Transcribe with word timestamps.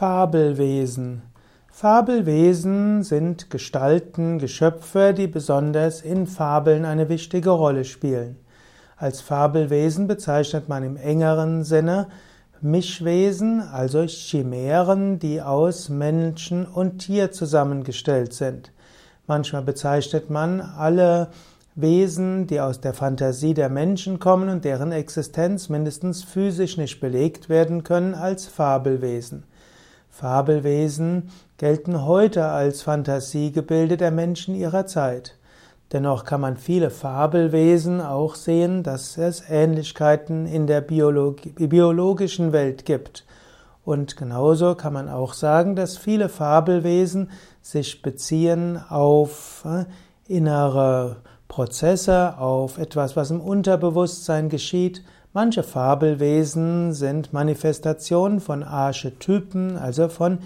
Fabelwesen. 0.00 1.20
Fabelwesen 1.70 3.02
sind 3.02 3.50
Gestalten, 3.50 4.38
Geschöpfe, 4.38 5.12
die 5.12 5.26
besonders 5.26 6.00
in 6.00 6.26
Fabeln 6.26 6.86
eine 6.86 7.10
wichtige 7.10 7.50
Rolle 7.50 7.84
spielen. 7.84 8.38
Als 8.96 9.20
Fabelwesen 9.20 10.06
bezeichnet 10.06 10.70
man 10.70 10.84
im 10.84 10.96
engeren 10.96 11.64
Sinne 11.64 12.06
Mischwesen, 12.62 13.60
also 13.60 14.06
Chimären, 14.06 15.18
die 15.18 15.42
aus 15.42 15.90
Menschen 15.90 16.64
und 16.64 17.00
Tier 17.00 17.30
zusammengestellt 17.30 18.32
sind. 18.32 18.72
Manchmal 19.26 19.64
bezeichnet 19.64 20.30
man 20.30 20.62
alle 20.62 21.28
Wesen, 21.74 22.46
die 22.46 22.62
aus 22.62 22.80
der 22.80 22.94
Fantasie 22.94 23.52
der 23.52 23.68
Menschen 23.68 24.18
kommen 24.18 24.48
und 24.48 24.64
deren 24.64 24.92
Existenz 24.92 25.68
mindestens 25.68 26.24
physisch 26.24 26.78
nicht 26.78 27.00
belegt 27.00 27.50
werden 27.50 27.84
können, 27.84 28.14
als 28.14 28.46
Fabelwesen. 28.46 29.44
Fabelwesen 30.10 31.30
gelten 31.56 32.04
heute 32.04 32.46
als 32.46 32.82
Fantasiegebilde 32.82 33.96
der 33.96 34.10
Menschen 34.10 34.54
ihrer 34.54 34.86
Zeit. 34.86 35.38
Dennoch 35.92 36.24
kann 36.24 36.40
man 36.40 36.56
viele 36.56 36.90
Fabelwesen 36.90 38.00
auch 38.00 38.34
sehen, 38.34 38.82
dass 38.82 39.18
es 39.18 39.42
Ähnlichkeiten 39.48 40.46
in 40.46 40.66
der 40.66 40.82
Biologi 40.82 41.50
biologischen 41.66 42.52
Welt 42.52 42.84
gibt. 42.84 43.24
Und 43.84 44.16
genauso 44.16 44.74
kann 44.74 44.92
man 44.92 45.08
auch 45.08 45.32
sagen, 45.32 45.74
dass 45.74 45.96
viele 45.96 46.28
Fabelwesen 46.28 47.30
sich 47.60 48.02
beziehen 48.02 48.78
auf 48.88 49.64
äh, 49.64 49.84
innere 50.32 51.16
Prozesse, 51.48 52.38
auf 52.38 52.78
etwas, 52.78 53.16
was 53.16 53.32
im 53.32 53.40
Unterbewusstsein 53.40 54.48
geschieht. 54.48 55.02
Manche 55.32 55.62
Fabelwesen 55.62 56.92
sind 56.92 57.32
Manifestationen 57.32 58.40
von 58.40 58.64
Archetypen, 58.64 59.76
also 59.76 60.08
von 60.08 60.38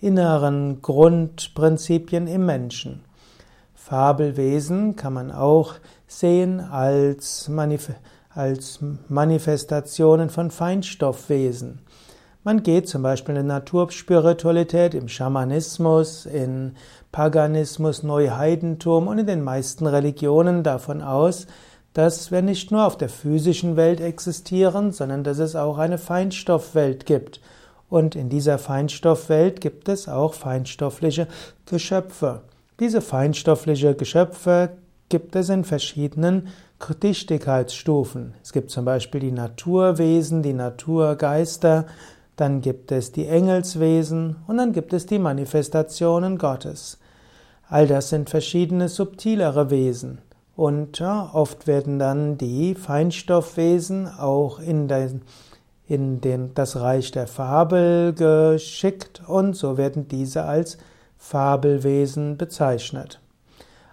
inneren 0.00 0.80
Grundprinzipien 0.80 2.26
im 2.26 2.46
Menschen. 2.46 3.04
Fabelwesen 3.74 4.96
kann 4.96 5.12
man 5.12 5.30
auch 5.30 5.74
sehen 6.06 6.60
als, 6.60 7.50
Manif 7.50 7.90
als 8.30 8.78
Manifestationen 9.08 10.30
von 10.30 10.50
Feinstoffwesen. 10.50 11.80
Man 12.42 12.62
geht 12.62 12.88
zum 12.88 13.02
Beispiel 13.02 13.36
in 13.36 13.46
der 13.46 13.56
Naturspiritualität, 13.58 14.94
im 14.94 15.08
Schamanismus, 15.08 16.24
in 16.24 16.76
Paganismus, 17.12 18.02
Neuheidentum 18.02 19.06
und 19.06 19.18
in 19.18 19.26
den 19.26 19.44
meisten 19.44 19.86
Religionen 19.86 20.62
davon 20.62 21.02
aus, 21.02 21.46
dass 21.92 22.30
wir 22.30 22.42
nicht 22.42 22.70
nur 22.70 22.86
auf 22.86 22.96
der 22.96 23.08
physischen 23.08 23.76
Welt 23.76 24.00
existieren, 24.00 24.92
sondern 24.92 25.24
dass 25.24 25.38
es 25.38 25.56
auch 25.56 25.78
eine 25.78 25.98
Feinstoffwelt 25.98 27.06
gibt. 27.06 27.40
Und 27.88 28.14
in 28.14 28.28
dieser 28.28 28.58
Feinstoffwelt 28.58 29.60
gibt 29.60 29.88
es 29.88 30.08
auch 30.08 30.34
feinstoffliche 30.34 31.26
Geschöpfe. 31.66 32.42
Diese 32.78 33.00
feinstoffliche 33.00 33.94
Geschöpfe 33.94 34.70
gibt 35.08 35.34
es 35.34 35.48
in 35.48 35.64
verschiedenen 35.64 36.48
Dichtigkeitsstufen. 37.02 38.34
Es 38.42 38.52
gibt 38.52 38.70
zum 38.70 38.84
Beispiel 38.84 39.20
die 39.20 39.32
Naturwesen, 39.32 40.42
die 40.42 40.54
Naturgeister, 40.54 41.86
dann 42.36 42.62
gibt 42.62 42.90
es 42.90 43.12
die 43.12 43.26
Engelswesen 43.26 44.36
und 44.46 44.56
dann 44.56 44.72
gibt 44.72 44.94
es 44.94 45.04
die 45.04 45.18
Manifestationen 45.18 46.38
Gottes. 46.38 46.98
All 47.68 47.86
das 47.86 48.08
sind 48.08 48.30
verschiedene 48.30 48.88
subtilere 48.88 49.68
Wesen. 49.70 50.18
Und 50.60 50.98
ja, 50.98 51.30
oft 51.32 51.66
werden 51.66 51.98
dann 51.98 52.36
die 52.36 52.74
Feinstoffwesen 52.74 54.06
auch 54.06 54.58
in, 54.58 54.88
den, 54.88 55.22
in 55.86 56.20
den, 56.20 56.52
das 56.52 56.76
Reich 56.78 57.12
der 57.12 57.26
Fabel 57.26 58.12
geschickt 58.12 59.22
und 59.26 59.56
so 59.56 59.78
werden 59.78 60.06
diese 60.08 60.44
als 60.44 60.76
Fabelwesen 61.16 62.36
bezeichnet. 62.36 63.22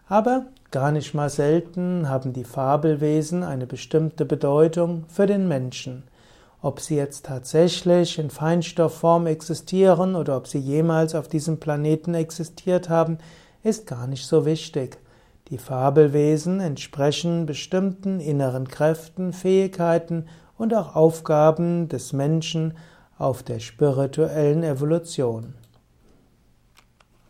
Aber 0.09 0.47
gar 0.69 0.91
nicht 0.91 1.13
mal 1.13 1.29
selten 1.29 2.09
haben 2.09 2.33
die 2.33 2.43
Fabelwesen 2.43 3.43
eine 3.43 3.65
bestimmte 3.65 4.25
Bedeutung 4.25 5.05
für 5.07 5.25
den 5.25 5.47
Menschen. 5.47 6.03
Ob 6.61 6.81
sie 6.81 6.97
jetzt 6.97 7.27
tatsächlich 7.27 8.19
in 8.19 8.29
Feinstoffform 8.29 9.25
existieren 9.27 10.17
oder 10.17 10.35
ob 10.35 10.47
sie 10.47 10.59
jemals 10.59 11.15
auf 11.15 11.29
diesem 11.29 11.61
Planeten 11.61 12.13
existiert 12.13 12.89
haben, 12.89 13.19
ist 13.63 13.87
gar 13.87 14.05
nicht 14.05 14.27
so 14.27 14.45
wichtig. 14.45 14.97
Die 15.49 15.57
Fabelwesen 15.57 16.59
entsprechen 16.59 17.45
bestimmten 17.45 18.19
inneren 18.19 18.67
Kräften, 18.67 19.31
Fähigkeiten 19.31 20.25
und 20.57 20.73
auch 20.73 20.95
Aufgaben 20.95 21.87
des 21.87 22.11
Menschen 22.11 22.73
auf 23.17 23.43
der 23.43 23.59
spirituellen 23.59 24.63
Evolution. 24.63 25.53